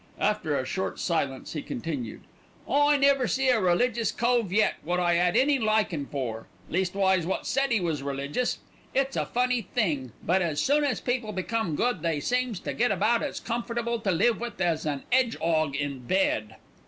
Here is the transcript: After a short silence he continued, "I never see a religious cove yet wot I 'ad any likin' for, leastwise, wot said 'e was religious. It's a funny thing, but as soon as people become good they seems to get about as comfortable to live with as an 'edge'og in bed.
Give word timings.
After 0.19 0.57
a 0.57 0.65
short 0.65 0.97
silence 0.99 1.53
he 1.53 1.61
continued, 1.61 2.21
"I 2.67 2.97
never 2.97 3.27
see 3.27 3.49
a 3.49 3.61
religious 3.61 4.11
cove 4.11 4.51
yet 4.51 4.77
wot 4.83 4.99
I 4.99 5.15
'ad 5.17 5.37
any 5.37 5.59
likin' 5.59 6.07
for, 6.07 6.47
leastwise, 6.71 7.27
wot 7.27 7.45
said 7.45 7.71
'e 7.71 7.79
was 7.81 8.01
religious. 8.01 8.57
It's 8.95 9.15
a 9.15 9.27
funny 9.27 9.61
thing, 9.61 10.11
but 10.25 10.41
as 10.41 10.59
soon 10.59 10.83
as 10.85 11.01
people 11.01 11.33
become 11.33 11.75
good 11.75 12.01
they 12.01 12.19
seems 12.19 12.59
to 12.61 12.73
get 12.73 12.89
about 12.91 13.21
as 13.21 13.39
comfortable 13.39 13.99
to 13.99 14.09
live 14.09 14.39
with 14.39 14.59
as 14.59 14.87
an 14.87 15.03
'edge'og 15.11 15.75
in 15.75 15.99
bed. 16.07 16.55